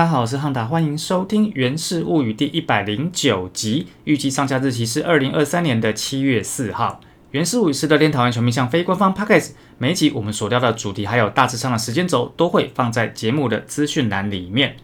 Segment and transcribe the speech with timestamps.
[0.00, 7.00] 大家好，我是汉达，欢迎收听《源氏物语》第一百零九集，预计上架日期是二零二三年的七月四号。
[7.32, 14.76] 《源氏物语》是乐天讨厌球迷向非官方 podcast，每一集我们所聊的主题还有大致上的时间轴都会放在节目的资讯栏里面。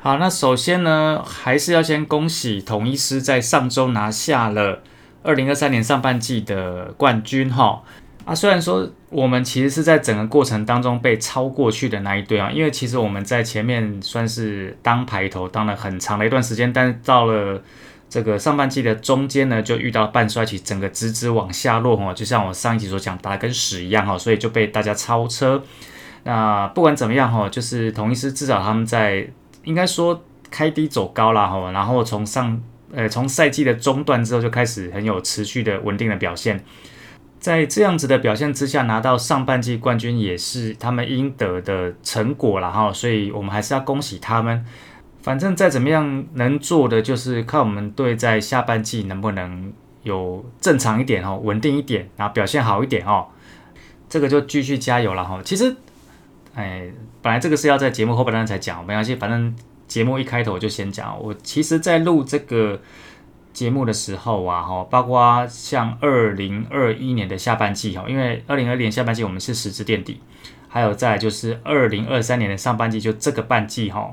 [0.00, 4.82] 好，那首先呢，还是要先恭喜统一师在上周拿下了
[5.22, 7.84] 二零二三年上半季的冠军哈。
[8.24, 17.62] 啊，虽然说我们其实是在整个过程当中被超过去的那一队啊，因为其实我们在前面算是当排头当了很长的一段时间，但是到了
[18.10, 25.62] 这个上半季的中间呢，就遇到半衰期，整个直直往下落哈，就像我上一集所讲，打的跟屎一样哈，所以就被大家超车。
[26.24, 29.26] 那不管怎么样哈，就是同一师至少他们在
[29.64, 32.60] 应该说开低走高了哈，然后从上
[32.92, 36.62] 呃从赛季的中段之后就开始很有持续的稳定的表现。
[37.38, 44.64] 在这样子的表现之下，拿到上半季冠军也是他们应得的成果了哈，所以我们还是要恭喜他们。
[45.22, 53.26] 反正再怎么样，能做的就是看我们队在下半季能不能有正常一点哦，稳定一点，然后表现好一点哦。
[54.08, 55.40] 这个就继续加油了哈。
[55.44, 55.76] 其实，
[56.54, 56.88] 哎，
[57.22, 59.54] 本来这个是要在节目后半段才讲，没关系，反正
[59.86, 61.16] 节目一开头就先讲。
[61.22, 62.80] 我其实，在录这个。
[63.56, 70.20] 节目的时候啊，哈，包括像二零二一年的下半季哈，因为二零二年下半季我们是十支垫底，
[70.68, 74.12] 还有再就是二零二三年的上半季，就这个半季哈，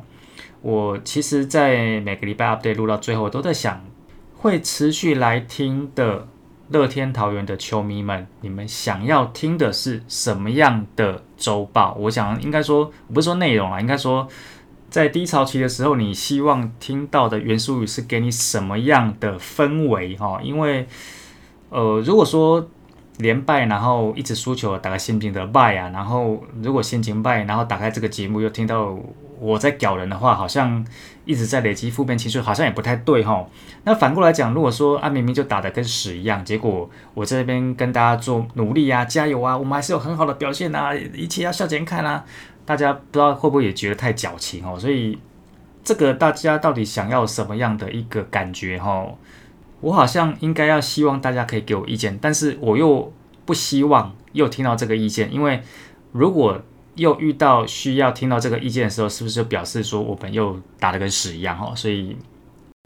[0.61, 3.83] 我其实，在每个礼拜 update 录到最后，都在想，
[4.37, 6.25] 会持续来听的
[6.69, 11.95] 乐天桃园的球迷们，你们想要听的是什么样的周报？
[11.95, 14.25] 我想应该说，不是说内容啊，应该说。
[14.93, 20.15] 在低潮期的时候，你希望听到的元素语是给你什么样的氛围？
[20.15, 20.87] 哈，因为，
[21.69, 22.69] 呃，如果说
[23.17, 28.95] 连败，然后一直输球，打开心情的败啊，然后如果心情败，然后打开这个节目又听到
[29.43, 30.85] 我在屌人的话，好像
[31.25, 33.45] 一直在累积负面情绪，好像也不太对哈。
[33.83, 42.23] 那反过来讲，如果说啊明明就打的跟屎一样，结果我这边跟大家做努力啊，加油啊，我们还是有很好的表现啊，一切要向前看啊。
[42.65, 44.79] 大家不知道会不会也觉得太矫情哦？
[44.79, 45.19] 所以
[45.83, 49.05] 这个大家到底想要什么样的一个感觉哈？
[49.81, 53.11] 我好像应该要希望大家可以给我意见，但是我又
[53.43, 55.61] 不希望又听到这个意见，因为
[56.13, 56.61] 如果
[56.95, 61.73] 又遇到需要听到这个意见的时候，是不是就表示说我们又打得跟屎一样哈？
[61.75, 62.15] 所以。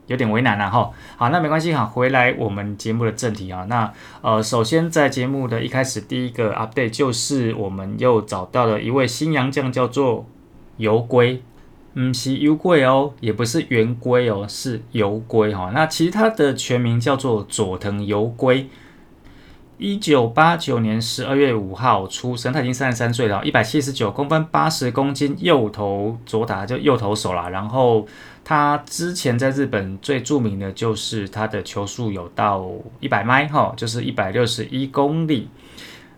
[0.08, 3.92] 有点为难了哈，好，那没关系哈，回来我们节目的正题啊，那
[4.22, 10.26] 呃，首先在节目的一开始，第一个 update 就是我们又找到了一位新洋将，叫做
[10.78, 11.44] 游龟，
[11.96, 18.70] 嗯，是游龟哦，也不是圆龟哦，是游龟哈，那其实他的全名叫做佐藤游龟。
[19.78, 27.50] 一九八九年十二月五号出生，他已经三十三岁了，一百七十九公分，八十公斤，右投左打就右投手啦。
[27.50, 28.08] 然后
[28.44, 32.68] 他之前在日本最著名的就是他的球速有到
[33.00, 35.48] 一百迈哈，就是一百六十一公里。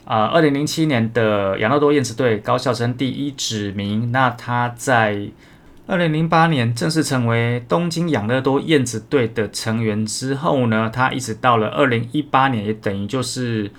[0.05, 5.29] 啊，二零零七年的养乐多燕子队高校生第一指名，那他在。
[5.89, 13.71] 二零零八年正式成为东京养乐多燕子队的成员之后呢，他一直到了二零一八年，也等于就是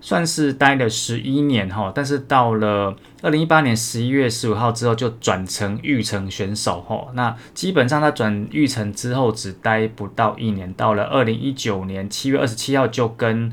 [0.00, 1.90] 算是待了十一年哈。
[1.92, 7.08] 但是到了二零一八年十一月十五号之后，就转成育成选手哈。
[7.14, 13.52] 那基本上他转育成之后只待不到一年，到了二零一九年七月二十七号就跟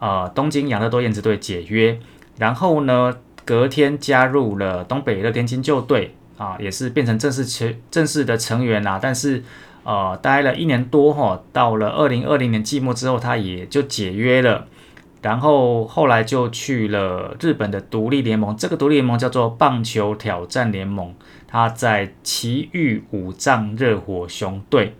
[0.00, 1.98] 呃东京养乐多燕子队解约，
[2.36, 3.16] 然后呢
[3.46, 6.14] 隔天加入了东北乐天金鹫队。
[6.42, 9.44] 啊，也是变成正式成正式的成员啦，但是
[9.84, 14.66] 呃，待了一年多哈，到了二零二零年季末之后，他也就解约了，
[15.22, 21.14] 然后后来就去了日本的独立联盟，这个独立联盟叫做棒球挑战联盟，
[21.46, 24.96] 他在奇遇五藏热火熊队。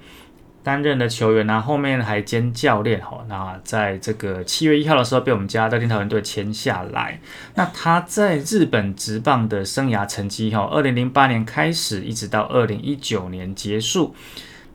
[0.62, 3.24] 担任的球员呢，后面还兼教练哈。
[3.28, 7.20] 那在这个七月一号的时候，被我们家乐天桃园队签下来。
[7.54, 14.14] 那他在日本职棒的生涯成绩哈，二零零八年开始，一直到二零一九年结束，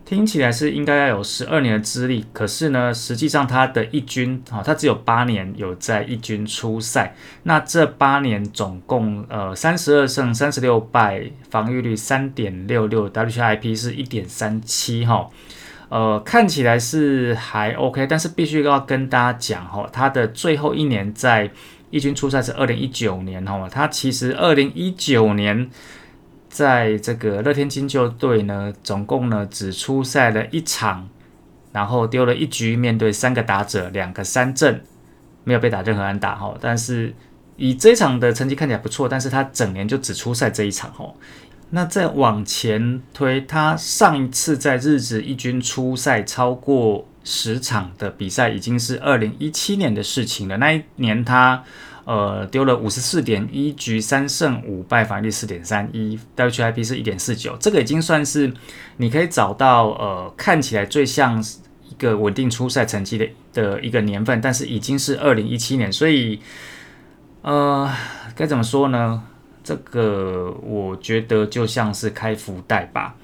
[0.03, 2.25] 听起来是应该要有十二年的资历。
[2.33, 7.15] 可是呢，实际上他的一军哈，他只有八年有在一军出赛。
[7.43, 15.29] 那这八年总共呃三十二胜三十六败，防御率三点六六，WIP 是一点三七哈。
[15.89, 21.49] 呃，看起来是还 OK，但是必须要跟大家讲哈，他的最后一年在
[21.89, 25.69] 一军出赛是二零一九年哈，他其实二零一九年
[26.49, 31.07] 在这个乐天金鹫队呢，总共呢只出赛了一场，
[31.71, 34.83] 然后丢了一局，面对三个打者，两个三振，
[35.45, 37.13] 没有被打任何安打哈，但是
[37.55, 41.13] 以这场的成绩看起来不错，但是他整年就只出赛这一场哈。
[41.69, 50.55] 那再往前推，他上一次在日职一军出赛超过十场的比赛，已经是二零一七年的事情了。
[50.57, 51.61] 那一年他
[52.05, 58.53] 呃丢了五十四点一局，三胜五败，防御率四点三一，WHIP 是一点四九，这个已经算是
[58.95, 61.43] 你可以找到呃看起来最像
[61.89, 66.39] 一个稳定出赛成绩的的一个年份，但是已经是二零一七年，所以
[67.41, 67.93] 呃
[68.33, 69.23] 该怎么说呢？
[69.67, 73.15] 这个我觉得就像是开福袋吧，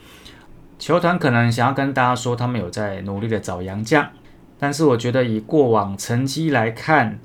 [0.78, 4.10] 球团可能想要跟大家说他们有在努力的找洋将，
[4.60, 7.18] 但是我觉得以过往成绩来看，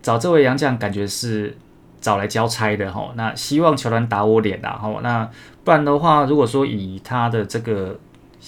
[0.00, 1.58] 找这位洋将感觉是
[2.00, 3.12] 找来交差的哈。
[3.16, 5.00] 那希望球团打我脸啦哈。
[5.02, 5.28] 那
[5.64, 7.98] 不然的话，如果说以他的这个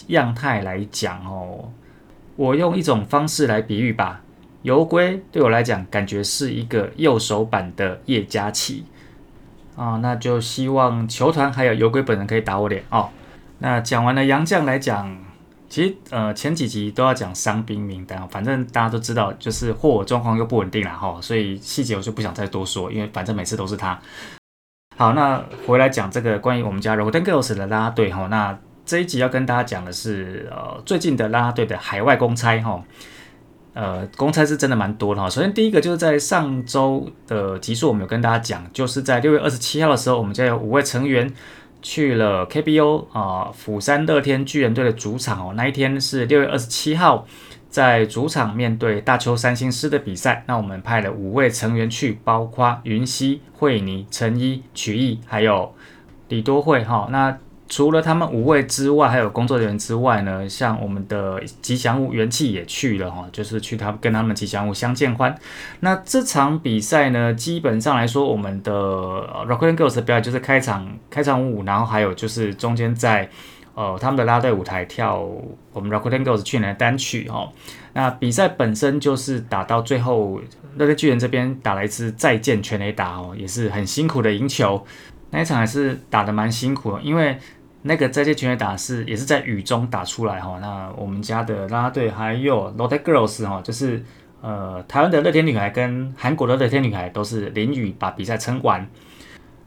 [0.07, 1.73] 样态来讲哦，
[2.37, 4.21] 我用一种方式来比喻吧，
[4.63, 8.85] 游龟对我来讲感觉是一个右手版的叶嘉琪。
[9.79, 13.09] 啊，那就希望球团还有游龟本人可以打我脸哦。
[13.61, 15.17] 那讲完了杨将来讲，
[15.69, 23.97] 其实呃前几集都要讲伤兵名单，反正大家都知道，就是霍尔状况又不稳定了哈，所以细节我就不想再多说，因为反正每次都是他。
[24.97, 32.83] 好，那回来讲这个关于我们家 r o d e n Girls 的拉拉队哈，那这一集要跟大家讲的是呃最近的拉拉队的海外公差哈。
[33.79, 35.31] 呃，公差是真的蛮多的哈。
[35.31, 41.33] 首先第一个就是在上周的集数，我们有跟大家讲，就是在六月二十七号的时候，我们就有五位成员
[41.81, 45.53] 去了 KBO 啊釜山乐天巨人队的主场哦。
[45.55, 47.25] 那一天是六月二十七号，
[47.71, 50.43] 在主场面对大邱三星狮的比赛。
[50.49, 55.73] 那我们派了五位成员去，包括云溪、惠妮、陈一、曲艺，还有
[56.27, 57.07] 李多惠哈。
[57.13, 65.39] 那除了他们五位之外，还有工作人员之外呢，像我们的吉祥物元气也去了哈，就是去他跟他们吉祥物相见欢。
[65.81, 73.29] 那这场比赛呢，基本上来说，我们的 Rockin' Girls 的表演就是开场开场舞，然后还有就是中间在
[73.75, 75.23] 呃他们的拉队舞台跳
[75.75, 77.53] 我们 Rockin' Girls 去年的单曲哈。
[77.93, 80.41] 那比赛本身就是打到最后，
[80.79, 84.87] 乐天巨人这边打了一次再见全垒打哦，也是很辛苦的赢球。
[85.31, 87.39] 那一场还是打的蛮辛苦的，因为。
[87.83, 94.03] 那个再见全垒打是也是在雨中打出来哈，那我们家的啦啦队还有 l o t t Girls 哈，就是
[94.41, 98.85] 呃台湾的乐天女孩跟韩国的乐天女孩都是淋雨把比赛撑完。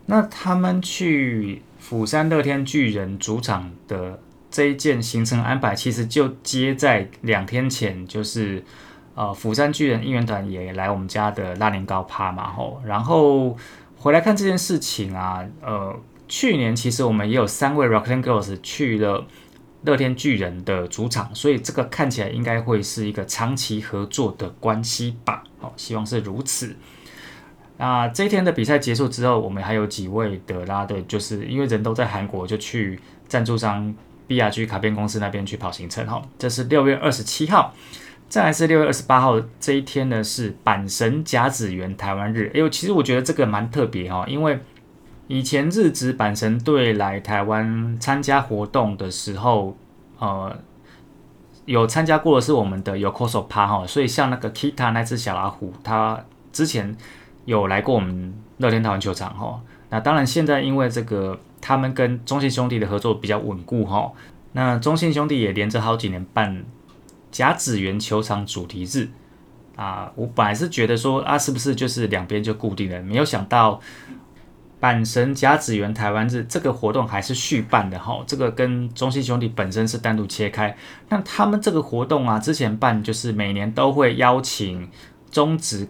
[0.08, 4.20] 那他们去釜山乐天巨人主场的
[4.50, 8.62] 这一件行程安排，其实就接在两天前，就是
[9.16, 13.56] 呃釜山巨人应援团也来我们家的拉年糕趴嘛吼，然后
[13.96, 15.96] 回来看这件事情啊，呃。
[16.32, 19.28] 去年其实我们也有三位 Rockin' Girls 去了
[19.84, 25.44] 乐天巨人的主场，所以这个看起来应该会是一个长期合作的关系吧。
[25.60, 26.78] 好，希望是如此。
[27.76, 33.94] 那这一天的比赛结束之后，我们还有几位的拉队，就是因为人都在韩国，就去赞助商
[34.30, 36.08] BRG 卡片公司那边去跑行程。
[36.08, 37.74] 哈，这是六月二十七号，
[38.30, 42.50] 再来是六月二十八号这一天呢，是阪神甲子园台湾日。
[42.56, 44.58] 哎呦，其实我觉得这个蛮特别哈，因为。
[45.32, 49.78] 以前日职阪神队来台湾参加活动的时候，
[50.20, 50.54] 呃，
[51.64, 56.22] 有参加过的是我们的 Yokoso 趴哈，所以像那个 Kita 那只小老虎，它
[56.52, 56.94] 之前
[57.46, 59.62] 有来过我们乐天台湾球场哈。
[59.90, 64.12] 那当然现在因为这个他们跟中信兄弟的合作比较稳固哈，
[64.52, 66.66] 那中信兄弟也连着好几年办
[67.32, 69.08] 甲子园球场主题日
[69.78, 73.80] 啊，我本来是觉得说啊，是不是就是两边就固定了，没有想到。
[74.82, 80.76] 阪神甲子园台湾日这个活动还是续办的哈，这个跟中信兄弟本身是单独切开。
[81.10, 84.90] 那他们这个活动啊，之前办就是每年都会邀请
[85.30, 85.88] 中职，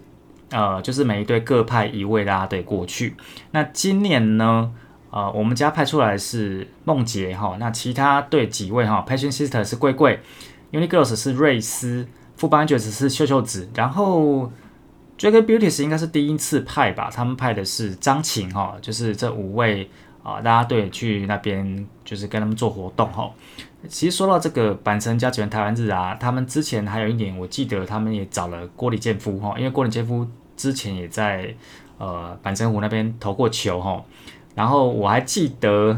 [0.50, 3.16] 呃，就是每一队各派一位啦队过去。
[3.52, 4.70] 那今年呢，
[5.08, 10.20] 呃，我们家派出来是梦洁哈，那其他队几位哈，Passion Sister 是贵贵
[10.70, 12.06] ，Uni Girls 是瑞斯，
[12.36, 14.52] 副班爵士是秀秀子，然后。
[15.22, 19.88] J a g Beauties 应该是第一次派吧，他们派的是张晴哈，就是这五位
[20.20, 23.30] 啊，大家队去那边就是跟他们做活动哈。
[23.86, 30.26] 其实说到这个阪神加权台湾日啊，他们之前还有一年，我记得他们也找了郭里健夫哈，因为郭里健夫
[30.56, 31.54] 之前也在
[31.98, 34.04] 呃阪神湖那边投过球哈。
[34.56, 35.96] 然后我还记得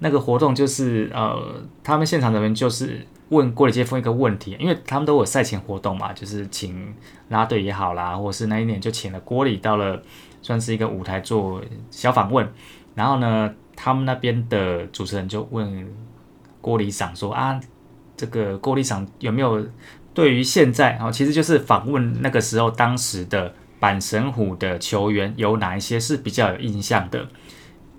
[0.00, 3.06] 那个活动就是呃，他们现场的人就是。
[3.32, 6.94] 问郭里杰夫一个问题，因为他们都有赛前活动嘛，就是请
[7.30, 10.02] 拉队也好啦，或是那一年就请了郭里到了，
[10.42, 12.46] 算是一个舞台做小访问。
[12.94, 15.90] 然后呢，他们那边的主持人就问
[16.60, 17.58] 郭里长说啊，
[18.16, 19.66] 这个郭里长有没有
[20.12, 27.26] 对于现在，然后其实就是访问那个时候当时的阪神虎的球员有哪一些是比较有印象的？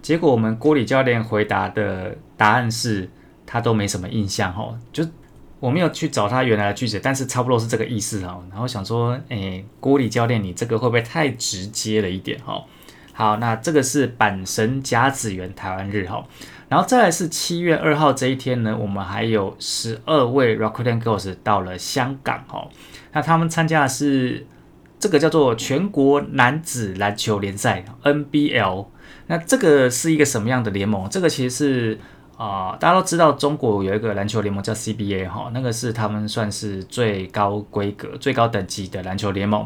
[0.04, 3.10] 结果我们郭里教练回答的答案是
[3.48, 5.04] 他都没什么印象哈，就
[5.64, 8.38] 我没有去找他原来的句子，但是差不多是这个意思哈。
[8.52, 12.62] 然后想说，诶，郭里教练你这个会不会太直接了一点哈？
[13.14, 16.28] 好，那这个是阪神甲子园台湾日哈，
[16.68, 22.68] 然后再来是七月二号这一天呢，我们还有十二位 Rakuten Girls 到了香港哈，
[23.14, 24.46] 那他们参加的是
[25.00, 28.88] 这个叫做全国男子篮球联赛 NBL。
[29.28, 31.08] 那这个是一个什么样的联盟？
[31.10, 32.00] 这个其实是
[32.44, 39.66] 啊，大家都知道中国有一个篮球联盟叫 CBA 哈，那个是他们算是最高规格、最高等级的篮球联盟。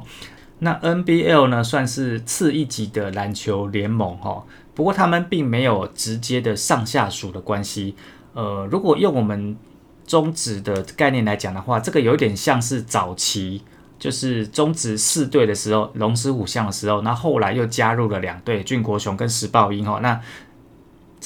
[0.60, 4.44] 那 NBL 呢，算是次一级的篮球联盟哈。
[4.76, 7.96] 不过他们并没有直接的上下属的关系。
[8.34, 9.58] 呃，如果用我们
[10.06, 13.64] 中职的概念来讲的话，这个有点像是早期。
[14.00, 20.00] 就是中职四队的时候，龙狮虎象的时候，那后来又加入了两队，俊国雄跟石豹鹰哈。
[20.04, 20.22] 那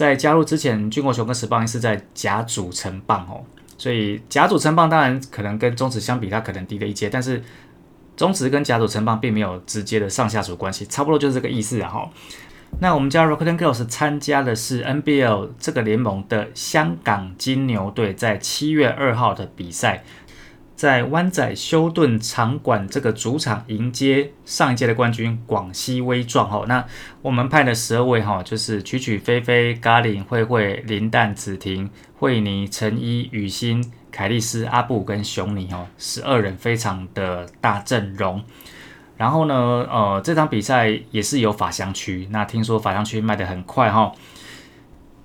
[0.01, 3.45] 在加入之前，俊国雄跟石豹鹰是在甲组成棒哦，
[3.77, 7.43] 所以甲组成棒当然可能跟中职相比，它可能低了一阶，但是
[8.17, 12.09] 中职跟甲组成棒并没有直接的上下属关系，差不多就是这个意思哈。
[12.79, 20.03] 那我们家 Rockton Girls 参加的是 NBL 这个联盟的香港金牛队，在七月二号的比赛。
[20.81, 26.83] 在湾仔休顿场馆这个主场迎接上一届的冠军广西威壮哈，那
[27.21, 38.43] 我们派的十二位哈，就是曲曲飞飞、咖喱慧慧、林蛋子婷、惠妮、陈一、雨欣、凯丽丝、阿布跟熊尼哦，十二人非常的大阵容。
[39.17, 39.53] 然后呢，
[39.87, 44.11] 呃，这场比赛也是有法香区，那听说法香区卖的很快哈。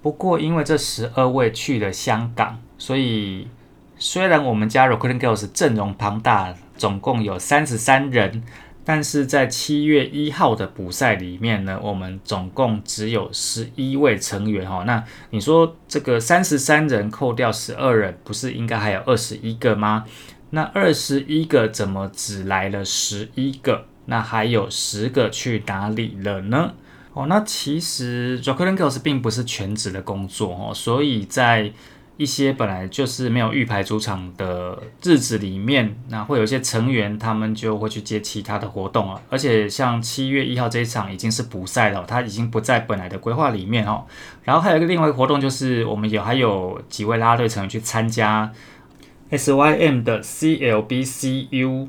[0.02, 3.48] 不过因为这十二位去了香港，所以。
[3.98, 8.42] 虽然我们家 r o c k e n Girls 阵容庞大，总共有三十三人，
[8.84, 14.84] 但是在七月一号的补赛里面呢，我们总共只有十一位成员哈。
[14.86, 20.04] 那你说这个三十三人扣掉十二人，不是应该还有二十一个吗？
[20.50, 23.86] 那二十一个怎么只来了十一个？
[24.04, 26.74] 那还有十个去哪里了呢？
[27.14, 31.72] 哦，那其实 r o c k e n Girls 并不是全职的工作哦，所以在
[32.16, 39.20] 一些本来就是没有预排主场的日子里面，那会有一些成员，他们就会去接其他的活动了。
[39.28, 44.06] 而且像七月一号这一场已经是补赛了，它已经不在本来的规划里面哦。
[44.44, 48.50] 然后还有一个另外一个活动，就是我们有还有几位拉队成员去参加
[49.30, 51.88] SYM 的 CLBCU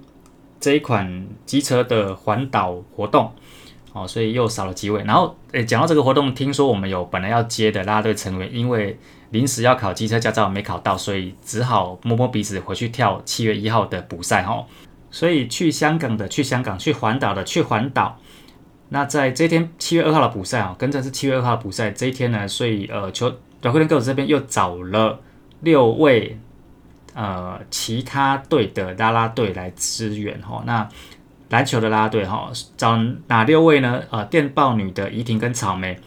[0.59, 3.31] 这一款机车的环岛活动
[3.93, 5.03] 哦，所以又少了几位。
[5.03, 14.65] 然后诶，讲到这个活动，听说我们有本来要接的拉队成员，因为临时要考机车驾照没考到，所以只好摸摸鼻子回去跳七月一号的补赛哈。
[15.09, 18.19] 所以去香港的去香港，去环岛的去环岛。
[18.89, 25.19] 那在这一天七月二号的补赛啊，跟着是七月二号的补赛这一天呢，所以呃，球短裤人哥这边又找了
[25.61, 26.37] 六位
[27.13, 30.63] 呃其他队的拉拉队来支援哈。
[30.65, 30.87] 那
[31.49, 34.01] 篮球的拉拉队哈，找哪六位呢？
[34.09, 35.97] 呃，电报女的怡婷跟草莓。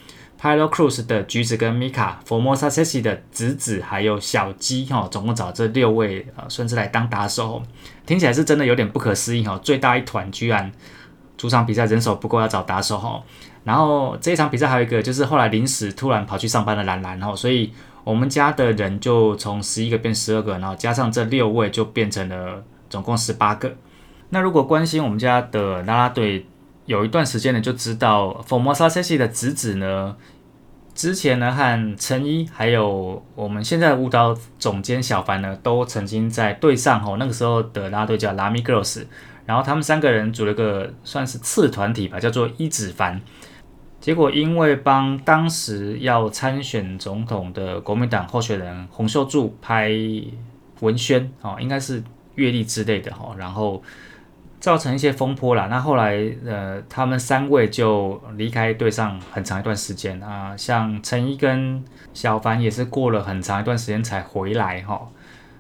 [0.41, 7.63] Pilot Cruise 的橘子跟 Mika，Formosa s e s i 的子子，还有小鸡哈，总共找这六位呃孙子来当打手，
[8.07, 9.61] 听起来是真的有点不可思议哈。
[9.63, 10.73] 最大一团居然
[11.37, 13.23] 主场比赛人手不够要找打手哈。
[13.65, 17.71] 然后这一场比赛还有一个就是后来临时突然跑去上班的兰兰哈，所以
[18.03, 23.77] 我们家的人就从十一个变十二个，然后加上这六位就变成了总共十八个。
[24.31, 26.47] 那如果关心我们家的啦啦队。
[26.91, 30.17] 有一段时间呢，就知道 Formosa s e s i 的侄子呢，
[30.93, 39.05] 之前呢和陈一还有我们现在的舞蹈总监小凡呢，都曾经在队上吼，那个时候的拉队叫 Lami Girls，
[39.47, 43.21] 然后他们三个人组了个算是次团体吧，叫做一子凡。
[44.01, 49.93] 结果因为帮当时要参选总统的国民党候选人洪秀柱拍
[50.81, 52.03] 文宣哦，应该是
[52.35, 53.81] 阅历之类的哈，然后。
[54.61, 55.67] 造成一些风波啦。
[55.69, 60.55] 那后来，呃，他们三位就离开队上很长一段时间啊。
[60.57, 65.09] 像陈一跟小凡也是过了很长一段时间才回来哈。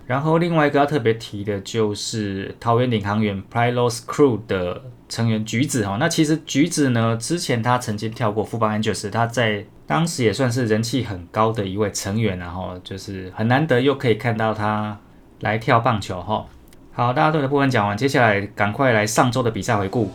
[0.07, 5.97] 然后另外一个要特别提的就是桃园领航员 Prilos Crew 的成员橘子哈。
[5.99, 14.99] 那其实橘子呢，之前他曾经跳过富邦 Angels，他在当时也算是人气很高的一位成员，然后就是很难得又可以看到他
[15.41, 16.45] 来跳棒球哈。
[16.93, 20.11] 好，大家队的部分讲完，接下来赶快来上周的比赛回顾。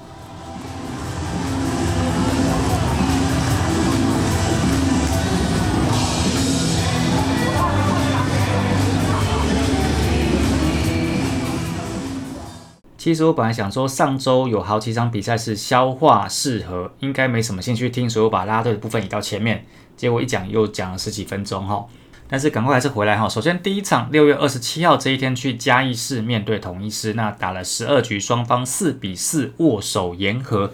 [12.98, 19.66] 其实我本来想说上周有好几场比赛是消化适合，应该没什么兴趣听，所以我把拉队的部分移到前面。
[19.96, 21.86] 结果一讲又讲了十几分钟哈。
[22.28, 23.30] 但是赶快还是回来哈。
[23.30, 30.72] 首先第一场六月二十七号这一天去嘉义市面对统一师，那打了十二局，双方四比四握手言和。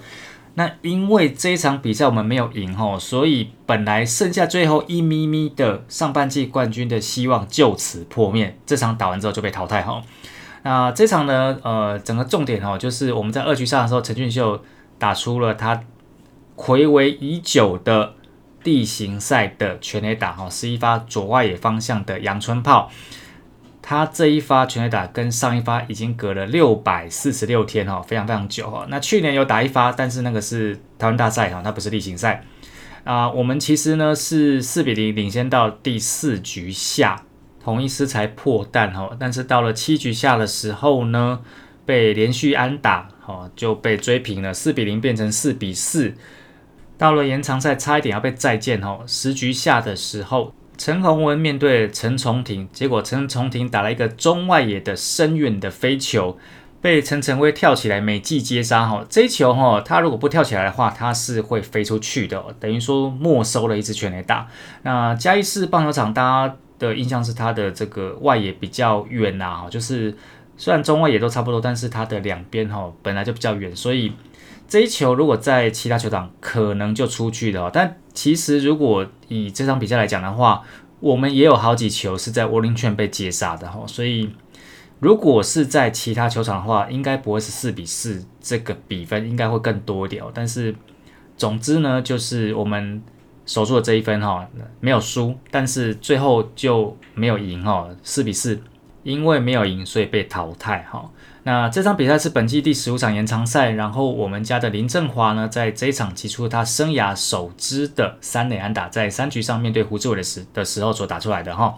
[0.56, 8.58] 那因为这一场比赛我们没有赢哈，所以本来剩下最后一咪咪的上半季冠军的希望就此破灭。
[8.66, 10.02] 这场打完之后就被淘汰哈。
[10.64, 14.64] 那这场呢，呃，整个重点哈，就是我们在二局上的时候，陈俊秀
[14.98, 15.82] 打出了他
[16.56, 18.14] 回违已久的。
[18.64, 22.92] 地形赛的全垒打哈，是一发左外野方向的阳春炮。
[23.84, 28.86] 他这一发全垒打跟上一发已经隔了六百四十六天哈，非常非常久哈。
[28.90, 32.46] 那去年有打一发，但是那个是台湾大赛哈，它不是例行赛
[33.04, 33.30] 啊。
[33.32, 37.24] 我们其实呢是四比零领先到第四局下，
[37.64, 39.10] 同一师才破蛋哈。
[39.20, 41.42] 但是到了七局下的时候呢，
[41.84, 46.14] 被连续安打哈，就被追平了，四比零变成四比四。
[47.02, 49.00] 到了延长赛，差一点要被再见哦。
[49.08, 56.38] 十局下的时候，陈宏文面对陈重廷，结果陈重廷打了一个中外野的深远的飞球，
[56.80, 59.04] 被陈晨威跳起来美记接杀哈。
[59.10, 64.48] 这一球哈，他如果不跳起来的话，他是会飞出去的，等于说没收了一支全垒打。
[64.84, 70.16] 那嘉义市棒球场，大家的印象是他的这个外野比较远呐，就是
[70.56, 74.14] 虽然中外野都差不多，但是它的两边哈本来就比较远，所以。
[74.72, 80.64] 这一球如果在其他球场可能就出去了，但其实如果以这场比赛来讲的话，
[81.02, 84.30] 我们也有好几球是在窝林圈被接杀的哈，所以
[85.02, 90.24] 如果是在其他球场的话，应该不会是四比四这个比分，应该会更多一点。
[90.34, 90.74] 但是
[91.36, 93.04] 总之呢，就是我们
[93.46, 94.48] 守住了这一分哈，
[94.80, 98.58] 没有输，但是最后就没有赢哈，四比四，
[99.04, 101.12] 因为没有赢，所以被淘汰哈。
[101.44, 111.76] 那这场比赛是本季第十五场延长赛，然后我们家的林振华呢，在这一场击出他生涯首支的三垒安打，在三局上面对胡志伟的时的时候所打出来的哈。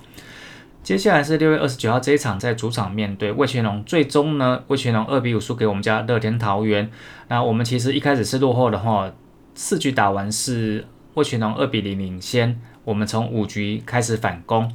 [0.84, 6.92] 接下来是六月二十九号这一场在主场面对魏全龙，最终呢魏全龙二比五输给我们家乐天桃园。
[7.30, 9.14] 那我们其实一开始是落后的哈，
[9.56, 14.70] 四局打完是魏全龙二比零领先，我们从五局开始反攻。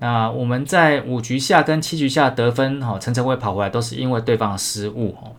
[0.00, 5.32] 那我们在五局下跟七局下得分，哈，陈晨会跑回来都是因为对方的失误，哈，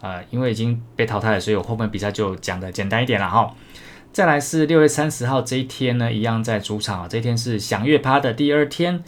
[0.00, 3.52] 呃，因为已经被淘汰了，所以我后面比赛就讲的简单一点了，哈。
[4.12, 9.02] 再来是六月三十号这一天呢，一样在主场啊，这一天是响月趴的第二天，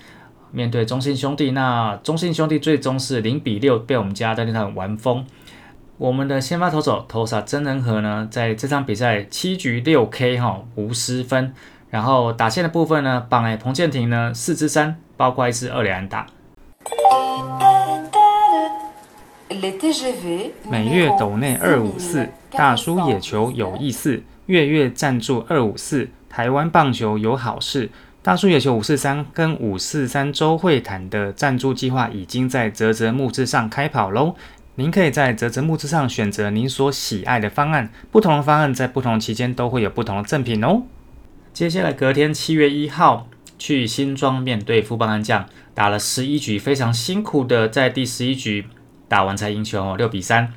[0.50, 5.24] 面对中信兄弟，那中信兄弟最终是零比六被我们家的那场完封。
[5.98, 11.55] 我们的先发投手投萨真人和呢，在这场比赛七局六 K 哈无失分。
[11.90, 16.26] 然后打线的部分呢，榜诶彭建廷呢四支三，包括一支二连打。
[20.70, 27.90] 每月斗内二五四，大叔野球有意思，月月赞助二五四，台湾棒球有好事。
[28.22, 34.37] 大叔野球五四三跟五四三周会谈的赞助计划已经在泽泽木之上开跑喽。
[34.76, 40.83] 您可以在泽泽木之上选择您所喜爱的方案，不同的方案在不同期间都会有不同的赠品哦。
[41.53, 48.67] 接下来隔天七月一号去新庄面对富邦悍将，打了十一局，非常辛苦的在第十一局
[49.09, 50.53] 打完才赢球哦，六比三。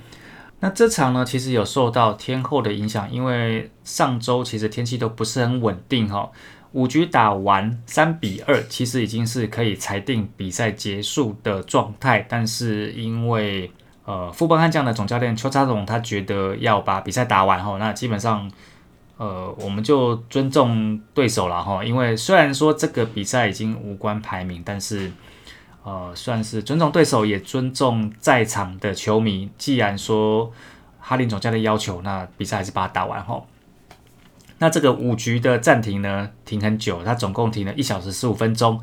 [0.62, 6.32] 那这场呢，其实有受到天后的影响，因为上周其实天气都不是很稳定哈。
[6.72, 13.70] 五局打完三比二，其实已经是可以裁定比赛结束的状态，但是因为
[14.06, 18.50] 呃富邦悍将的总教练邱查总他觉得要把比赛打完哈，那基本上。
[19.18, 25.12] 呃，我们就尊重对手了哈，因为虽然说这个比赛已经无关排名，但是
[25.84, 29.50] 呃，算是尊重对手，也尊重在场的球迷。
[29.58, 30.52] 既然说
[31.00, 33.44] 哈林总教练要求，那比赛还是把它打完哈。
[34.58, 38.82] 那这个五局的暂停呢，停很久，它总共停了一小时十五分钟。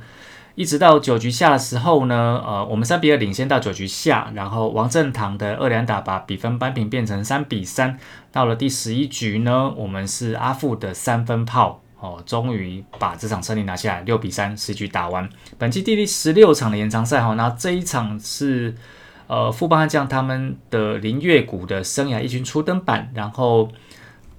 [0.60, 7.98] 一直到九局下的时候呢，呃，我们三比二领先到九局下，然后王正堂的二连打把比分扳平，变成三比三。
[8.30, 15.26] 到了第十一局呢，我们是阿富的三分炮哦，终于把这场胜利拿下来，六比三，十局打完。
[15.56, 18.74] 本期第十六场的延长赛哈，那这一场是
[19.28, 23.70] 呃富邦悍将他们的林月谷的生涯一军初登板，然后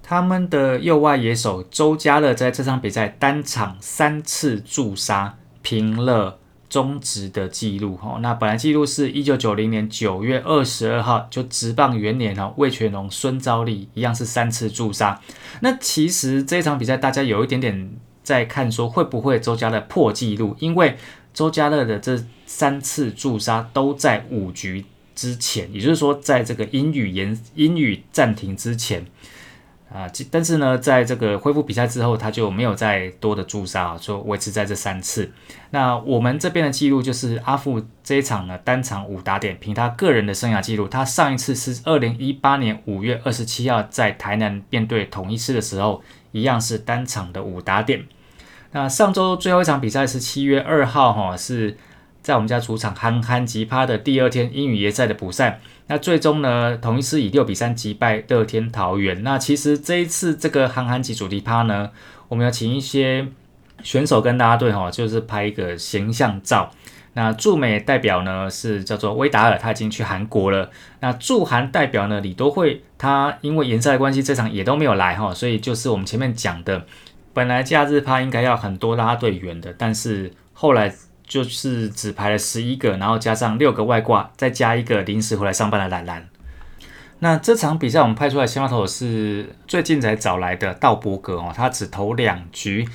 [0.04, 5.34] 他们的右外野手周家乐在这场比赛单场三次助杀。
[5.62, 15.20] 平了中职的记录哈，那本来记录是一九九零年九月二十二号，就职棒元年哈，魏全龙、孙昭利一样是三次驻杀。
[15.60, 20.96] 那其实这场比赛大家有一点点在看说会不会周家乐破纪录，因为
[21.32, 24.84] 周家乐的这三次驻杀都在五局。
[25.14, 29.04] 之前，也就是说，在这个英语延英语暂停之前。
[29.92, 35.30] 啊，但是呢，在这个恢复比赛之后，他就没有再多的朱砂，就维持在这三次。
[35.70, 48.02] 那我们这边的记录就是阿富这一场呢，单场五打点，凭他个人的生涯记录，他上一次是二零一八年五月二十七号在台南面对统一师的时候，一样是单场的五打点。
[48.70, 51.76] 那上周最后一场比赛是七月二号，哈，是
[52.22, 55.60] 在我们家主场憨憨吉趴的第二天英语联赛的补赛。
[55.88, 59.22] 那最终呢，同一次以六比三击败乐天桃园。
[59.22, 61.90] 那其实这一次这个憨憨级主题趴呢，
[62.28, 63.26] 我们要请一些
[63.82, 66.70] 选手跟大家队哈，就是拍一个形象照。
[67.14, 70.70] 那驻美代表呢是叫做威达尔，他已经去韩国了。
[71.00, 75.34] 那驻韩代表呢李多惠，他因为颜色的关系，这场也都没有来哈。
[75.34, 76.86] 所以就是我们前面讲的，
[77.34, 80.94] 本来假日趴应该要很多拉队员的，但是后来。
[81.26, 86.28] 就是只排了十一个，然后加上六个外挂，再加一个临时回来上班的懒懒。
[87.20, 92.88] 那这场比赛我们派出来先发投是最近才找来的道伯格哦，他只投两局，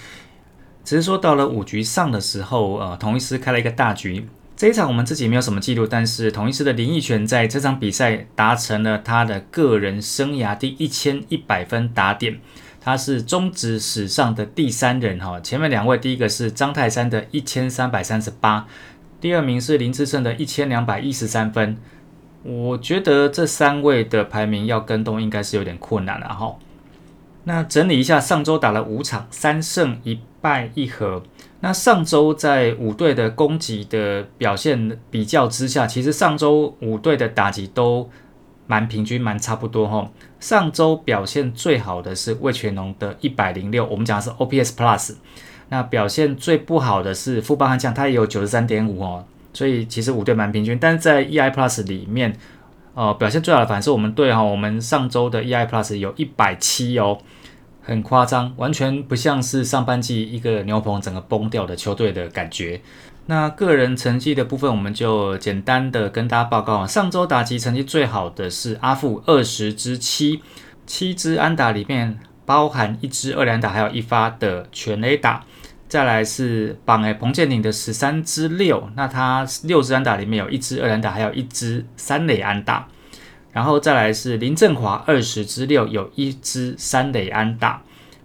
[0.84, 4.28] 只是说到了五局上的时候，呃，同一师开了一个大局。
[4.58, 12.40] 这一场我们自己没有什么记录，但是同一师的林奕泉在这场比赛达成了他的个人生涯第一千一百分打点。
[12.88, 18.66] 他是中职史上的第三人哈，前面两位，第一个是张泰山的一千三百三十八，
[19.20, 21.76] 第二名是林志胜的一千两百一十三分。
[22.44, 26.56] 我觉得这三位的排名要跟动应该是有点困难了哈。
[27.44, 31.22] 那整理一下，上周打了五场，三胜一败一和。
[31.60, 38.10] 那上周在五队的攻击的表现比较之下，其实上周五队的打击都。
[38.68, 40.12] 蛮平均，蛮差不多哈。
[40.40, 45.16] 上周表现最好的是魏全龙的一百零六，我们讲的是 OPS Plus。
[45.70, 49.26] 那表现最不好的是富邦悍将，他也有九十三点五哦。
[49.54, 52.38] 所以其实五队蛮平均，但是在 EI Plus 里面，
[52.94, 54.44] 呃，表现最好的反而是我们队哈。
[54.44, 57.18] 我们上周的 EI Plus 有一百七哦，
[57.82, 62.80] 很夸张，完全不像是上半季一个牛棚整个崩掉的球队的感觉。
[63.30, 66.88] 那个人成绩的部分，我们就简单的跟大家报告啊。
[66.88, 70.42] 上周打击成绩最好的是阿富二十支七，
[70.86, 75.44] 七支安打里面包含一支二连打，还有一发的全垒打。
[75.90, 82.88] 再来是榜诶彭建宁的十三支六，那他六支安打里面有一支二连打，还有一支三垒安打。
[83.52, 87.82] 然后再来是林振华二十支六，有一支三垒安打。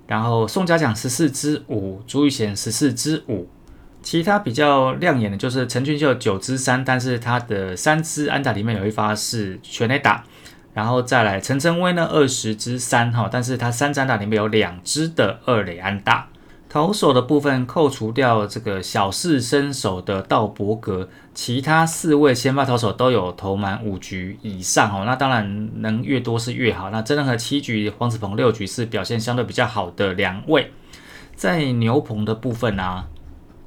[0.07, 3.49] 然后宋家奖十四支五，朱玉贤十四支五。
[4.03, 10.25] 其他比较亮眼的就是陈俊秀九支三，但是他的三支安打里面有一发是全垒打，
[10.75, 16.29] 然后再来陈晨威呢二十支三哈，但是他三支安打里面有两支的二垒安打。
[16.69, 26.89] 投手的部分扣除掉这个小试身手的道伯格，其他四位先发投手都有投满五局以上哦，那当然能越多是越好。
[26.89, 30.73] 那真的和七局黄子鹏六局是表现相对比较好的两位，
[31.37, 33.05] 在牛棚的部分啊。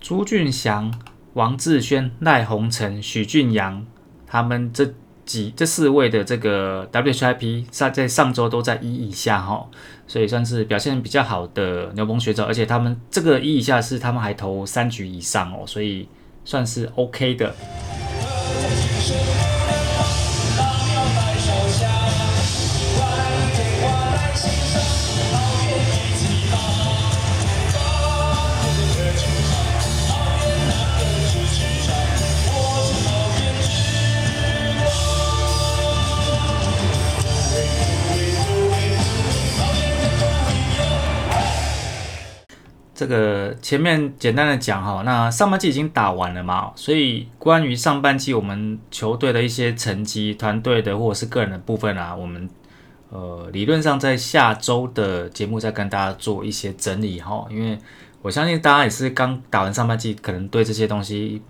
[0.05, 0.93] 朱俊祥、
[1.33, 3.83] 王志轩、赖鸿成、许俊阳，
[4.27, 4.93] 他们这
[5.25, 9.67] 几这四位的这个 WHIP 上在上周都在一以下哈，
[10.05, 16.07] 所以算是表现比较好的牛棚学者，而且他们这个一以下是他们还投三局以上哦，所以
[16.43, 17.55] 算是 OK 的。
[42.95, 52.49] 这个前面简单的讲哈，那上半季已经打完了嘛，所以关于上半季我们球队的一些成绩、团队的或者是个人的部分啊，我们
[53.09, 57.77] 呃理论上在下周的节目再跟大家做一些整理哈，因为
[58.21, 61.41] 我相信大家也是刚打完上半季，可能对这些东西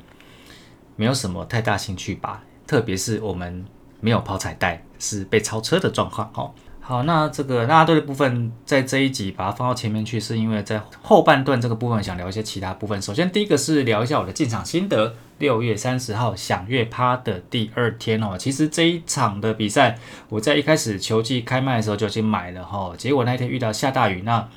[0.95, 3.63] 没有什么太大兴趣吧，特别是我们
[4.01, 6.51] 没有跑彩带，是被超车的状况哈。
[6.88, 13.02] 好，那这个拉拉队的部分，在这一集把它放到前面去，是因为在后半段这个部分想聊一些其他部分。
[13.02, 15.15] 首先，第一个是聊一下我的进场心得。
[15.39, 19.98] 六月三十号响月趴的第二天哦，其实这一场的比赛，
[20.30, 22.93] 我在一开始球季开卖的时候就已经买了哈。
[22.95, 24.48] 结果那天遇到下大雨，那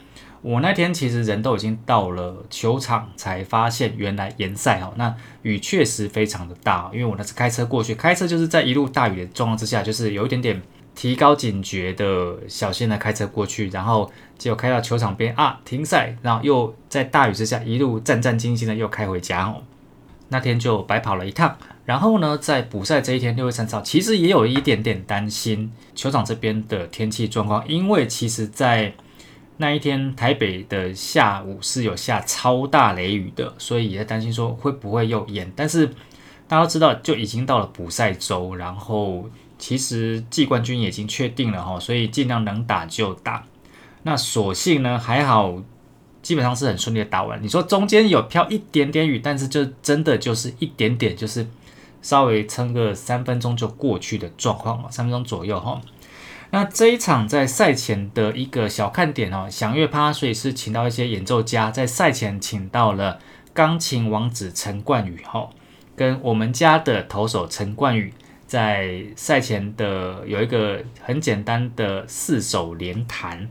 [0.42, 4.92] 我那天其实人都已经到了球场，才发现原来延赛哦。
[4.96, 10.60] 那雨确实非常的大，因为我那次开车过去，开车就是在一路大雨的状况之下，就是有一点点。
[10.98, 19.62] 提高警觉的小心的开车过去，然后结果开到球场边啊停赛，然后又在大雨之下一路战战兢兢的又开回家哦。
[20.30, 21.56] 那天就白跑了一趟。
[21.84, 28.92] 然后呢，在补赛这一天，六月三十号，其实也有一点点担心球场这边的天气状况，因为其实，在
[29.58, 35.52] 那一天台北的下午是有下超大雷雨的，所以也在担心说会不会又淹。
[35.54, 35.86] 但是
[36.48, 43.44] 大家都知道，就已经到了补赛周，然后其实季冠军已经确定了哈，所以尽量能打就打。
[44.04, 45.62] 那所幸呢，还好。
[46.20, 47.40] 基本上是很顺利的打完。
[47.42, 51.46] 你说中间有飘一点点雨，但是就真的就是一点点，就是
[52.02, 55.80] 稍微撑个三分钟就过去的状况嘛，三分钟左右哈。
[56.50, 63.20] 那这一场在赛前的一个小看点哦，响乐趴，所以是请到一些演奏家，在赛前请到了
[63.54, 65.48] 钢琴王子陈冠宇哈，
[65.96, 68.12] 跟我们家的投手陈冠宇，
[68.48, 73.48] 在赛前的有一个很简单的四手联弹。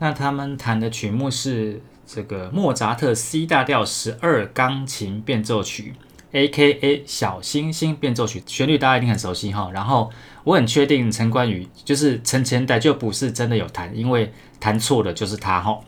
[0.00, 1.80] 那他们弹的曲目是。
[2.04, 5.94] 这个莫扎特 C 大调十二钢琴变奏曲
[6.32, 9.70] ，A.K.A 小星星变奏曲，旋律大家一定很熟悉哈。
[9.72, 10.10] 然后
[10.44, 15.80] 我很确定陈冠宇就是陈前代就不是真的有弹，因为弹错的就是他哈。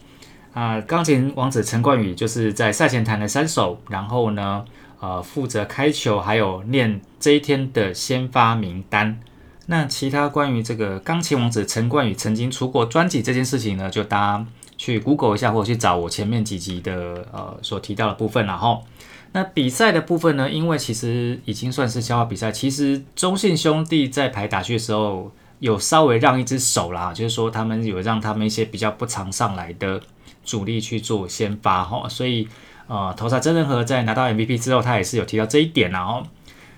[0.54, 4.64] 啊，钢琴王子陈冠宇就是在赛前弹了三首，然后呢，
[5.04, 9.20] 呃，负责开球，还有念这一天的先发名单。
[9.66, 14.46] 那其他关于这个钢琴王子陈冠宇曾经出过专辑这件事情呢，就大家。
[14.76, 18.82] 去 Google 一下，或者去找我前面几集的呃所提到的部分，然后
[19.30, 30.00] 那比赛的部分呢，因为其实已经算是消化比赛，其实中信兄弟在排打序的时候有稍微让一只手啦，就是说他们有让他们一些比较不常上来的
[30.44, 32.48] 主力去做先发哈，所以
[32.86, 36.22] 呃，投萨曾仁和在拿到 MVP 之后，他也是有提到这一点然后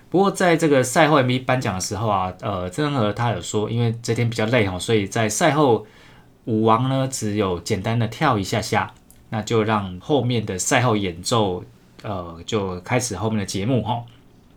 [0.09, 5.87] 不过在这个赛后 MVP 颁奖的时候啊，呃，曾仁和他有说，因为这天比较累哈，所以在赛后。
[6.47, 8.95] 舞王呢，只有简单的跳一下下，
[9.31, 11.65] 那就让后面的赛后演奏，
[12.05, 14.05] 呃，就开始后面的节目哈。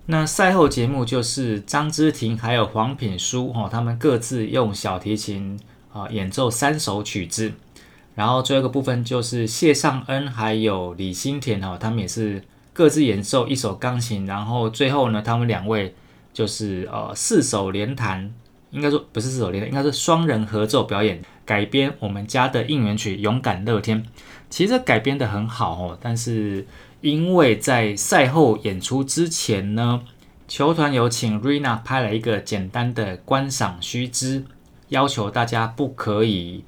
[0.06, 5.60] 那赛后节目就是张之婷还有黄品书哈，他们各自用小提琴
[5.92, 7.54] 啊演奏三首曲子，
[8.20, 15.96] 然后最后一个部分就是谢尚恩还有李新田哈，他们也是各自演奏一首钢琴，然后最后呢，他们两位
[16.34, 18.30] 就是呃四手联弹，
[18.72, 21.22] 应该说不是四手联弹，应该是双人合奏表演。
[21.46, 24.04] 改编我们家的应援曲《勇敢乐天》，
[24.50, 25.98] 其实改编的很好哦。
[26.02, 26.68] 但是
[27.00, 30.02] 因为在赛后演出之前呢，
[30.46, 34.44] 球团有请 Rina 拍了一个简单的观赏须知，
[34.90, 36.66] 要求大家不可以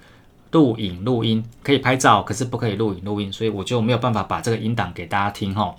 [0.51, 5.75] 录影录音，可以拍照，可是不可以录影录音，所以我就没有办法把这个音档给大家听哈。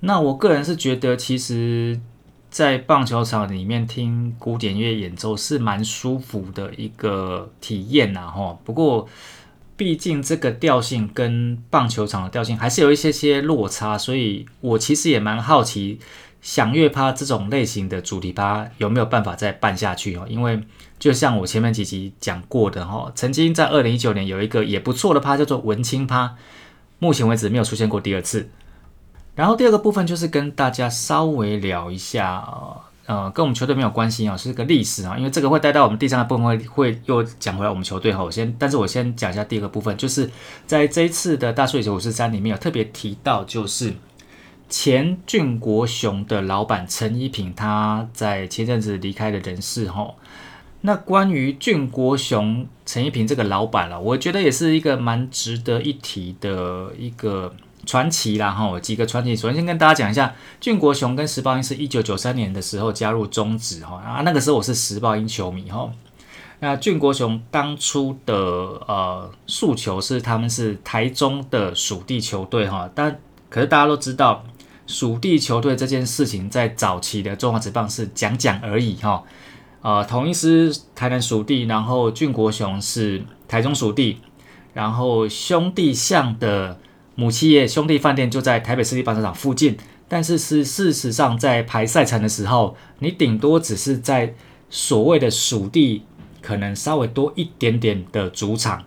[0.00, 2.00] 那我个人是觉得，其实。
[2.48, 8.58] 在棒球场里面听古典乐演奏是蛮舒服的一个体验呐，哈。
[8.64, 9.06] 不过，
[9.76, 15.98] 毕竟这个调性跟棒球场的调性还是有一些些落差，所以我其实也蛮好奇，
[16.40, 20.24] 响乐趴这种类型的主题趴有没有办法再办下去哦？
[20.26, 20.58] 因为
[20.98, 26.36] 就像我前面几集讲过的哈，曾经在二零一九年有一个也不错的趴叫做文青趴，
[26.98, 28.48] 目前为止没有出现过第二次。
[29.34, 32.42] 然后第二个部分就是跟大家稍微聊一下，
[33.04, 38.24] 呃，跟我们球队没有关系啊，是个历史啊，因为这个会带到我们第三个部分会会又讲回来我们球队哈。
[38.24, 40.30] 我先，但是我先讲一下第二个部分，就是
[40.66, 43.92] 在这一次的大数九五四三里面有特别提到，就是
[44.70, 50.14] 前俊国雄的老板陈一平他在前阵子离开的人事哈。
[50.86, 57.52] 那关于俊国雄陈一平这个老板了，我觉得也是一个蛮值得一提的一个。
[57.84, 59.36] 传奇啦哈，几个传奇。
[59.36, 65.88] 首先跟大家讲一下，俊国雄跟石豹英是一九九三年的时候加入中职哈啊，那个时候我是石豹英球迷哈。
[66.58, 74.44] 那俊国雄当初的呃诉求是他们是台中的属地球队哈，但可是大家都知道
[74.88, 79.22] 属地球队这件事情在早期的中华职棒是讲讲而已哈。
[79.86, 84.18] 呃，同一师台南属地，然后俊国雄是台中属地，
[84.74, 86.80] 然后兄弟巷的。
[87.18, 89.74] 母企业兄弟饭店就在台北市立棒球场附近，
[90.06, 94.34] 但是是事实上在排赛程的时候，你顶多只是在
[94.68, 96.02] 所谓的属地
[96.42, 98.84] 可能稍微多一点点的主场，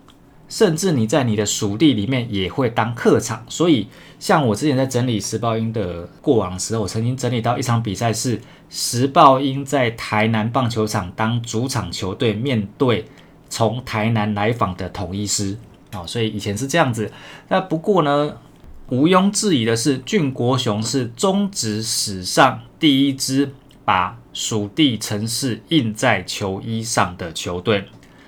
[0.50, 3.46] 甚至你在你的属地里面也会当客场。
[3.48, 3.88] 所以，
[4.20, 13.06] 像我之前在整理时报鹰的过往的时候，我曾经整理到一场比赛是时报鹰在台南棒球场当主场球队，面对
[13.48, 15.58] 从台南来访的统一师。
[15.94, 17.12] 哦，所以以前是这样子。
[17.48, 18.38] 那不过呢，
[18.90, 23.54] 毋庸置疑的是，俊国雄是中职史上第一支
[23.86, 27.86] 把属地城市印在球衣上的球队。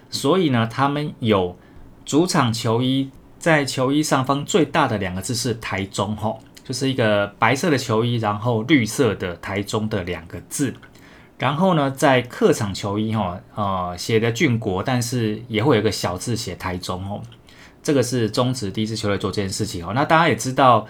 [0.10, 1.56] 所以呢，他们有
[2.12, 6.14] 主场球衣，在球衣上方最大的两个字是台中。
[6.18, 10.74] 哈，就是一个白色的球衣，然后绿色的台中的两个字。
[11.38, 17.22] 然后呢，在客场球衣哈，呃，写的俊国，但是也会有个小字写台中哦。
[17.82, 19.94] 这个是中职第一支球队做这件事情哦。
[19.96, 20.86] 那大家也知道，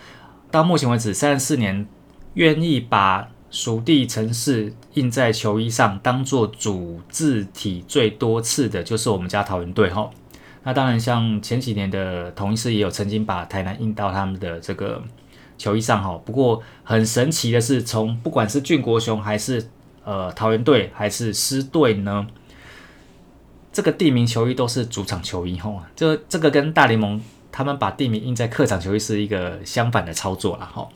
[0.49, 1.85] 到目前为止三十四年，
[2.33, 10.09] 愿意把属地城市印在球衣上当做主字体最多次的，就是我们家桃园队哈。
[10.63, 15.01] 那当然，像前几年的同一师也有曾经把台南印到他们的这个
[15.57, 16.19] 球衣上哈。
[16.23, 19.69] 不过很神奇的是，从不管是俊国雄还是
[20.03, 22.27] 呃，桃园队还是狮队呢？
[23.73, 27.21] 这个地名球衣都是主场球衣哈，这这个跟大联盟
[27.51, 30.89] 他们把地名印在客场球衣是一个相反的操作了吼。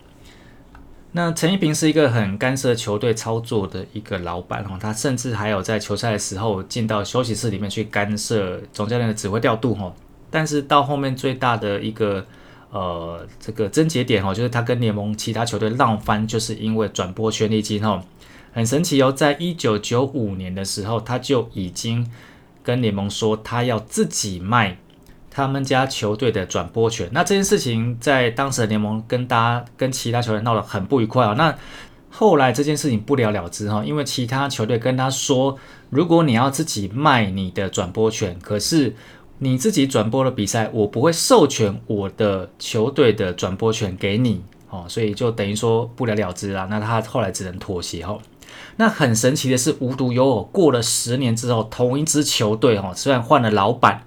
[1.17, 9.95] 那陈一平是一个很干涉球队操作的一个老板吼，他甚至还有在球赛的时候进到休息室里面去干涉总教练的指挥调度吼。
[10.29, 12.25] 但是到后面最大的一个
[12.69, 18.01] 呃这个症结点哦，就是他跟联盟其他球队闹翻，就是因为转播权利金吼。
[18.51, 22.11] 很神奇哦，在一九九五年的时候，他就已经
[22.61, 24.77] 跟联盟说，他要自己卖
[25.35, 27.09] 他们家球队的转播权。
[27.11, 31.35] 那这件事情在当时的联盟跟大家、跟其他球员闹得很不愉快哦。
[31.37, 31.53] 那
[32.09, 35.57] 后来这件事情不了了之哈，因为其他球队跟他说，
[35.89, 38.95] 如果你要自己卖你的转播权，可是
[39.39, 46.65] 你自己转播的比赛，我不会授权我的球队的转播权给你哦，所以就等于说不了了之啦。
[46.69, 48.17] 那他后来只能妥协哈。
[48.77, 54.05] 那很神奇的是，无独有偶，过了十年之后，同一支球队哈，虽然换了老板，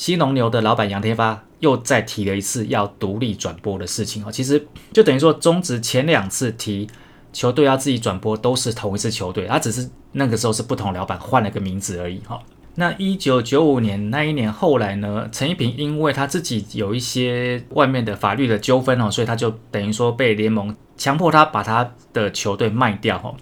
[0.00, 4.32] 西农牛的老板杨天发又再提了一次要独立转播的事情哦。
[4.32, 6.88] 其实就等于说，中职前两次提
[7.34, 12.40] 球队要自己转播，都是同一支球队，他只是那个时候是不同老板换了个名字而已哈。
[12.76, 23.34] 那一九九五年那一年后来呢，陈一平因为他自己有一些外面的法律的纠纷哦，所以他就等于说被联盟强迫他把他的球队卖掉哈。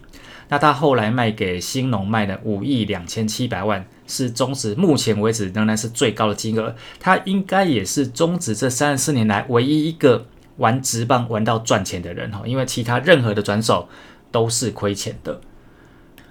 [0.49, 6.75] 那他后来卖给兴农卖了五亿两千七百万，是中职目前为止仍然是最高的金额。
[6.99, 13.89] 他应该也是中职这三十四年来唯一一个玩直棒玩到赚钱的人哈，因为其他任何的转手
[14.33, 15.41] 都是亏钱的。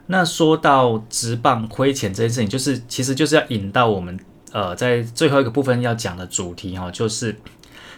[0.08, 4.20] 那说到直棒亏钱这件事情，就是其实就是要引到我们
[4.52, 7.38] 呃在最后一个部分要讲的主题哈，就是。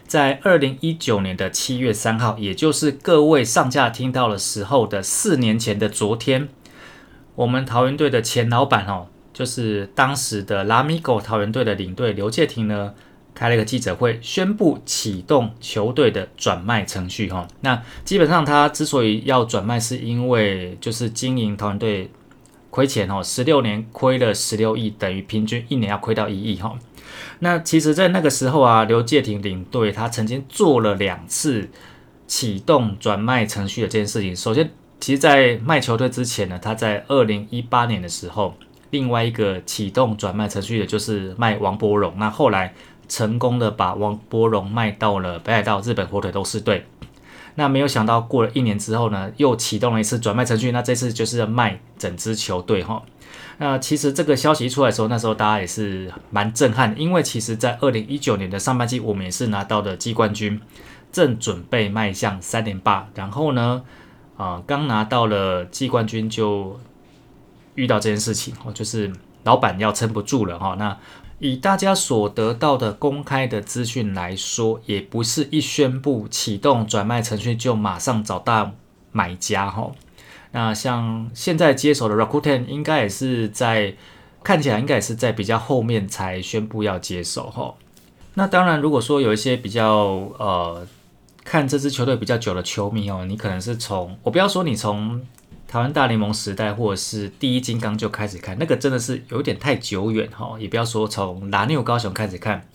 [0.08, 6.50] 在二零一九年的七月三号，也就是各位上架听到的时候的四年前的昨天，
[7.36, 9.06] 我们桃园队的前老板哦，
[9.40, 12.94] 就是当时的拉米狗桃园队的领队刘介廷呢，
[13.34, 17.48] 开了一个记者会，宣布启动球队的转卖程序哈。
[17.62, 22.12] 那基本上他之所以要转卖，是因为就是经营桃园队
[22.70, 26.78] 亏钱哦，十六年亏了十六亿，等于平均一年要亏到一亿哈。
[27.40, 31.70] 那其实，在那个时候啊，刘介廷领队他曾经做了两次
[32.28, 34.36] 启动转卖程序的这件事情。
[34.36, 38.56] 首先，其实，在卖球队之前呢，他在二零一八年的时候，
[38.92, 42.14] 另外一个启动转卖程序的就是卖王柏荣。
[42.18, 42.74] 那后来
[43.08, 46.86] 成功的把王柏荣卖到了北海道日本火腿斗士队。
[47.56, 50.72] 那没有想到，过了一年之后呢，又启动了一次转卖程序。
[50.72, 53.04] 那这次就是卖整支球队哈。
[53.58, 60.62] 那其实这个消息一出来的时候，那时候大家也是蛮震撼，因为其实，在二零一九年的上半季，我们也是拿到的季冠军，
[61.12, 63.84] 正准备迈向三连霸，然后呢，
[64.38, 66.80] 啊，刚拿到了季冠军就
[67.80, 69.12] 遇到这件事情，哦，就是
[69.44, 70.76] 老板要撑不住了哈。
[70.78, 70.98] 那
[71.40, 78.72] 以大家所得到的公开的资讯来说，也不是一宣布启动转卖程序就马上找到
[79.14, 79.90] 买家哈。
[80.52, 83.96] 那像现在接手的 Rakuten 应该也是在
[84.44, 87.74] 看起来应该也是在比较后面才宣布要接手哈。
[88.34, 89.88] 那当然，如果说有一些比较
[90.38, 90.86] 呃
[91.46, 95.22] 看这支球队比较久的球迷哦，你可能是从我不要说你从
[95.70, 100.58] 台湾大联盟时代或者是第一金刚就开始看，那个真的是有点太久远哈。
[100.60, 102.68] 也不要说从拉纽高雄开始看，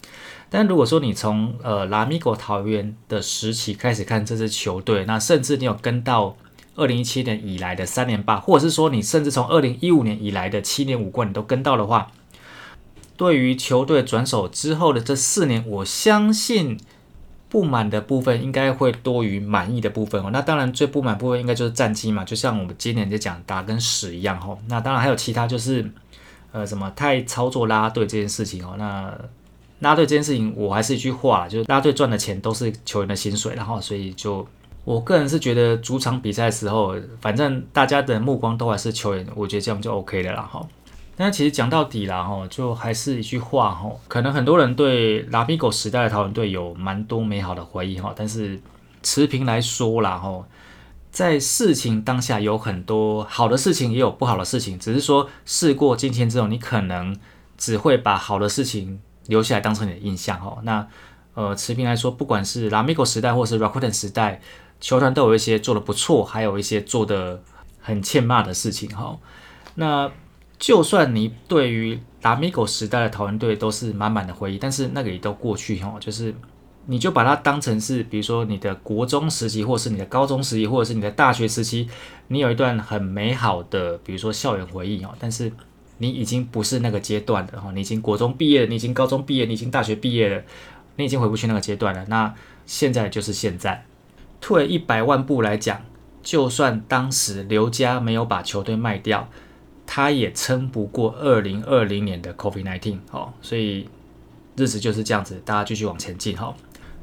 [0.49, 6.37] 但如果说你从呃拉米狗桃园的时期开始看这支球队，那甚至你有跟到。
[6.77, 12.11] 二零一七年以来的三连霸，或者是说你甚至从二零一五年以来的七年五冠，你都跟到的话，
[13.17, 16.77] 对于球队转手之后的这四年，我相信
[17.55, 20.31] 不满的部分应该会多于满意的部分哦。
[20.33, 24.59] 那当然最不满部分应该就是战绩嘛，就像我们今年在讲打跟屎一样哦。
[24.67, 25.89] 那当然还有其他就是
[26.51, 28.75] 呃什么太操作拉队这件事情哦。
[28.77, 29.17] 那
[29.79, 34.45] 拉队这件事情，我还是一句话，就是拉队赚的钱都是球员的薪水，然后所以就。
[34.85, 40.61] 我个人是觉得主场比赛的时候，反正大家的目光都还是球员，我觉得这样就 OK 了啦哈。
[41.17, 48.61] 但其实讲到底啦哈，就还是一句话哈，可能很多人对拉比狗时代的桃园队有蛮多美好的回忆哈，但是
[49.03, 50.45] 持平来说啦，吼，
[51.13, 57.17] 在事情当下有很多好的事情，也有不好的事情，只是说事过境迁之后，你可能
[57.57, 60.59] 只会把好的事情留下来当成你的印象，哈。
[60.63, 60.87] 那
[61.35, 64.41] 呃，持平来说，不管是拉米狗时代或是 Rakuten 时代，
[64.81, 67.43] 球团都有一些做的不错，还有一些做的
[67.81, 69.17] 很欠骂的事情，哈。
[69.77, 70.11] 那
[70.65, 76.35] 就算你对于达米狗时代的桃园队都是满满的回忆，但是那个也都过去哈，就是
[76.87, 81.87] 你就把它当成是，比如说你的国中时期，或者是你的高中时期，或者是你的大学时期，
[82.29, 85.15] 你有一段很美好的，比如说校园回忆哦。
[85.19, 85.53] 但是
[85.99, 90.43] 你已经不是那个阶段了哈，你已经国中毕业了，你已经高中毕业，你已经大学毕业了，
[90.97, 92.03] 你已经回不去那个阶段了。
[92.09, 92.35] 那
[92.65, 93.85] 现在就是现在，
[94.41, 95.83] 退一百万步来讲，
[96.23, 99.29] 就算当时刘家没有把球队卖掉。
[99.87, 103.89] 他也撑不过二零二零年的 COVID nineteen 哦，所以
[104.57, 106.55] 日子就是这样子，大家继续往前进哈。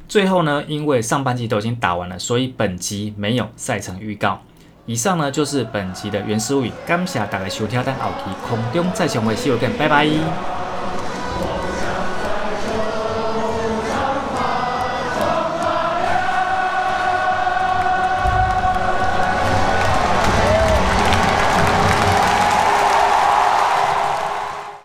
[0.08, 4.42] 最后呢，因为上半季都已经打完了，所以本集没有赛程预告。
[4.88, 10.71] 以上呢就是本集的原始物语，感谢大家收听，但奥体空中再相会，see you again，拜拜。